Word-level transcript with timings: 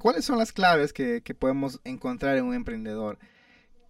¿cuáles 0.00 0.24
son 0.24 0.38
las 0.38 0.52
claves 0.52 0.92
que, 0.92 1.22
que 1.22 1.34
podemos 1.34 1.80
encontrar 1.84 2.36
en 2.36 2.46
un 2.46 2.54
emprendedor? 2.54 3.18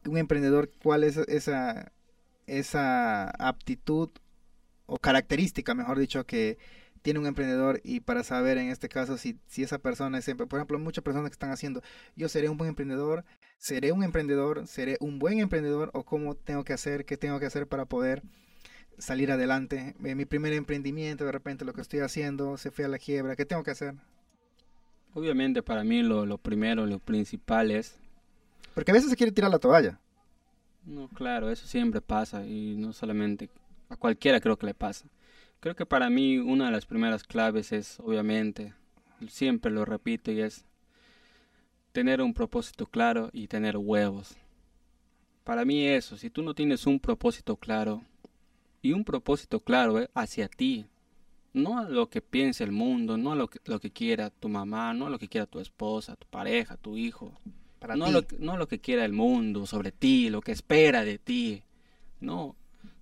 Un 0.07 0.19
emprendedor, 0.19 0.71
¿cuál 0.83 1.05
es 1.05 1.17
esa, 1.17 1.93
esa 2.47 3.31
aptitud 3.31 4.11
o 4.87 4.99
característica, 4.99 5.75
mejor 5.75 5.99
dicho, 5.99 6.27
que 6.27 6.59
tiene 7.03 7.21
un 7.21 7.27
emprendedor 7.27 7.81
y 7.85 8.01
para 8.01 8.25
saber 8.25 8.59
en 8.59 8.69
este 8.69 8.89
caso 8.89 9.17
si, 9.17 9.39
si 9.47 9.63
esa 9.63 9.79
persona 9.79 10.19
es, 10.19 10.27
por 10.35 10.59
ejemplo, 10.59 10.79
muchas 10.79 11.05
personas 11.05 11.31
que 11.31 11.35
están 11.35 11.53
haciendo, 11.53 11.83
yo 12.17 12.29
seré 12.29 12.49
un 12.49 12.59
buen 12.59 12.69
emprendedor, 12.71 13.25
seré 13.59 13.93
un 13.93 14.03
emprendedor, 14.03 14.67
seré 14.67 14.97
un 15.01 15.19
buen 15.19 15.39
emprendedor 15.39 15.91
o 15.95 16.05
cómo 16.05 16.35
tengo 16.35 16.65
que 16.65 16.73
hacer, 16.73 17.05
qué 17.05 17.17
tengo 17.17 17.41
que 17.41 17.47
hacer 17.47 17.67
para 17.67 17.87
poder 17.87 18.23
salir 18.99 19.33
adelante. 19.33 19.95
Eh, 20.05 20.15
mi 20.15 20.25
primer 20.27 20.53
emprendimiento, 20.53 21.25
de 21.25 21.33
repente 21.33 21.65
lo 21.65 21.73
que 21.73 21.81
estoy 21.81 22.01
haciendo, 22.01 22.59
se 22.59 22.71
fue 22.71 22.85
a 22.85 22.89
la 22.89 22.99
quiebra, 22.99 23.37
¿qué 23.37 23.47
tengo 23.47 23.63
que 23.63 23.71
hacer? 23.71 23.95
Obviamente 25.15 25.63
para 25.63 25.85
mí 25.85 26.03
lo, 26.03 26.27
lo 26.27 26.39
primero, 26.39 26.87
lo 26.87 26.99
principal 26.99 27.71
es... 27.71 27.99
Porque 28.75 28.93
a 28.93 28.95
veces 28.95 29.11
se 29.11 29.17
quiere 29.17 29.33
tirar 29.33 29.51
la 29.51 29.59
toalla. 29.59 29.99
No, 30.85 31.09
claro, 31.09 31.51
eso 31.51 31.67
siempre 31.67 32.01
pasa 32.01 32.47
y 32.47 32.77
no 32.77 32.93
solamente 32.93 33.51
a 33.89 33.97
cualquiera 33.97 34.41
creo 34.41 34.57
que 34.57 34.67
le 34.67 34.75
pasa. 34.75 35.07
Creo 35.61 35.77
que 35.77 35.85
para 35.85 36.09
mí 36.09 36.39
una 36.39 36.67
de 36.67 36.71
las 36.71 36.87
primeras 36.87 37.25
claves 37.25 37.73
es, 37.73 38.01
obviamente, 38.01 38.73
siempre 39.29 39.71
lo 39.71 39.85
repito 39.85 40.31
y 40.33 40.41
es 40.41 40.65
tener 41.93 42.23
un 42.23 42.33
propósito 42.33 42.87
claro 42.87 43.31
y 43.33 43.49
tener 43.49 43.77
huevos. 43.77 44.37
Para 45.45 45.65
mí 45.65 45.87
eso, 45.87 46.17
si 46.17 46.31
tú 46.31 46.43
no 46.43 46.55
tienes 46.55 46.87
un 46.87 47.01
propósito 47.01 47.57
claro 47.57 48.03
y 48.81 48.93
un 48.93 49.05
propósito 49.05 49.61
claro 49.61 50.01
eh, 50.01 50.09
hacia 50.15 50.49
ti, 50.49 50.87
no 51.53 51.79
a 51.79 51.89
lo 51.89 52.09
que 52.09 52.21
piense 52.21 52.65
el 52.65 52.73
mundo, 52.73 53.17
no 53.17 53.33
a 53.33 53.37
lo 53.37 53.49
que, 53.49 53.59
lo 53.65 53.81
que 53.81 53.91
quiera 53.91 54.31
tu 54.31 54.49
mamá, 54.49 54.95
no 54.95 55.07
a 55.07 55.11
lo 55.11 55.19
que 55.19 55.29
quiera 55.29 55.47
tu 55.47 55.61
esposa, 55.61 56.17
tu 56.17 56.27
pareja, 56.27 56.77
tu 56.77 56.97
hijo, 56.97 57.33
Para 57.79 57.97
no, 57.97 58.11
Lo, 58.11 58.25
no 58.39 58.53
a 58.53 58.57
lo 58.57 58.69
que 58.69 58.79
quiera 58.79 59.05
el 59.05 59.13
mundo 59.13 59.67
sobre 59.67 59.93
ti, 59.93 60.31
lo 60.31 60.41
que 60.41 60.53
espera 60.53 61.05
de 61.05 61.19
ti, 61.19 61.63
no, 62.21 62.57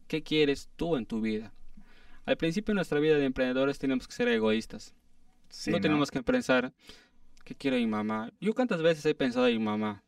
¿qué 0.06 0.22
quieres 0.22 0.68
tú 0.76 0.96
en 0.96 1.06
tu 1.06 1.20
vida? 1.20 1.52
Al 2.24 2.36
principio 2.36 2.72
de 2.72 2.76
nuestra 2.76 3.00
vida 3.00 3.16
de 3.16 3.24
emprendedores 3.24 3.78
tenemos 3.78 4.06
que 4.06 4.14
ser 4.14 4.28
egoístas. 4.28 4.94
no, 5.66 5.80
tenemos 5.80 6.10
que 6.10 6.22
pensar 6.22 6.72
qué 7.44 7.54
quiere 7.54 7.78
mi 7.78 7.86
mamá. 7.86 8.30
Yo 8.40 8.54
cuántas 8.54 8.82
veces 8.82 9.04
he 9.06 9.14
pensado 9.14 9.46
en 9.46 9.58
mi 9.58 9.64
mamá. 9.64 10.02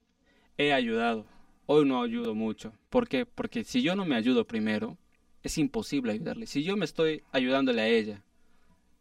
He 0.59 0.75
ayudado. 0.75 1.25
Hoy 1.65 1.87
no 1.87 2.03
ayudo 2.03 2.35
mucho. 2.35 2.75
¿Por 2.91 3.09
qué? 3.09 3.25
Porque 3.25 3.65
si 3.65 3.81
yo 3.81 3.97
no 3.97 4.05
me 4.05 4.17
ayudo 4.17 4.47
primero, 4.47 4.99
es 5.43 5.57
imposible 5.57 6.13
ayudarle. 6.13 6.47
Si 6.47 6.63
yo 6.63 6.77
me 6.77 6.85
estoy 6.85 7.23
ayudándole 7.33 7.81
a 7.81 7.89
ella 7.89 8.23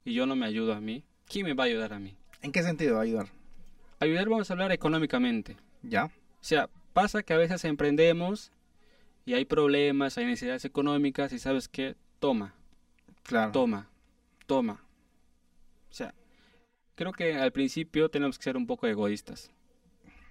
y 0.05 0.13
yo 0.13 0.25
no 0.25 0.35
me 0.35 0.45
ayudo 0.45 0.73
a 0.73 0.81
mí, 0.81 1.03
¿quién 1.27 1.45
me 1.45 1.53
va 1.53 1.63
a 1.63 1.67
ayudar 1.67 1.93
a 1.93 1.99
mí? 1.99 2.15
¿En 2.41 2.51
qué 2.51 2.63
sentido 2.63 2.99
ayudar? 2.99 3.27
Ayudar 3.99 4.29
vamos 4.29 4.49
a 4.49 4.53
hablar 4.53 4.71
económicamente. 4.71 5.57
¿Ya? 5.83 6.05
O 6.05 6.11
sea, 6.41 6.69
pasa 6.93 7.23
que 7.23 7.33
a 7.33 7.37
veces 7.37 7.65
emprendemos 7.65 8.51
y 9.25 9.33
hay 9.33 9.45
problemas, 9.45 10.17
hay 10.17 10.25
necesidades 10.25 10.65
económicas 10.65 11.33
y 11.33 11.39
sabes 11.39 11.67
qué, 11.67 11.95
toma, 12.19 12.55
Toma, 13.51 13.87
toma. 14.47 14.83
O 15.91 15.93
sea, 15.93 16.15
creo 16.95 17.11
que 17.11 17.35
al 17.35 17.51
principio 17.51 18.09
tenemos 18.09 18.37
que 18.39 18.43
ser 18.43 18.57
un 18.57 18.65
poco 18.65 18.87
egoístas. 18.87 19.51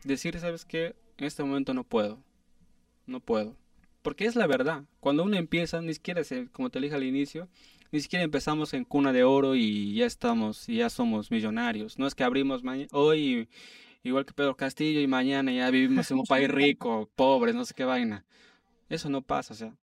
Decir, 0.02 0.38
¿sabes 0.40 0.64
qué? 0.64 0.96
En 1.16 1.26
este 1.26 1.44
momento 1.44 1.74
no 1.74 1.84
puedo. 1.84 2.18
No 3.06 3.20
puedo. 3.20 3.56
Porque 4.08 4.24
es 4.24 4.36
la 4.36 4.46
verdad. 4.46 4.84
Cuando 5.00 5.22
uno 5.22 5.36
empieza, 5.36 5.82
ni 5.82 5.92
siquiera, 5.92 6.22
como 6.52 6.70
te 6.70 6.80
dije 6.80 6.94
al 6.94 7.04
inicio, 7.04 7.46
ni 7.92 8.00
siquiera 8.00 8.24
empezamos 8.24 8.72
en 8.72 8.84
cuna 8.84 9.12
de 9.12 9.22
oro 9.22 9.54
y 9.54 9.92
ya 9.92 10.06
estamos, 10.06 10.66
y 10.66 10.76
ya 10.76 10.88
somos 10.88 11.30
millonarios. 11.30 11.98
No 11.98 12.06
es 12.06 12.14
que 12.14 12.24
abrimos 12.24 12.62
hoy 12.92 13.50
igual 14.02 14.24
que 14.24 14.32
Pedro 14.32 14.56
Castillo 14.56 15.00
y 15.00 15.06
mañana 15.06 15.52
ya 15.52 15.68
vivimos 15.68 16.10
en 16.10 16.20
un 16.20 16.24
país 16.24 16.48
rico, 16.48 17.10
pobre, 17.16 17.52
no 17.52 17.66
sé 17.66 17.74
qué 17.74 17.84
vaina. 17.84 18.24
Eso 18.88 19.10
no 19.10 19.20
pasa, 19.20 19.52
o 19.52 19.56
sea, 19.58 19.76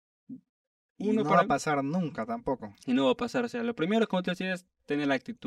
y 0.96 1.12
no 1.12 1.22
va 1.22 1.40
a 1.40 1.46
pasar 1.46 1.84
nunca 1.84 2.24
tampoco. 2.24 2.74
Y 2.86 2.94
no 2.94 3.04
va 3.04 3.12
a 3.12 3.16
pasar. 3.16 3.44
O 3.44 3.48
sea, 3.48 3.62
lo 3.62 3.74
primero, 3.74 4.06
como 4.08 4.22
te 4.22 4.30
decía, 4.30 4.54
es 4.54 4.64
tener 4.86 5.06
la 5.06 5.16
actitud. 5.16 5.40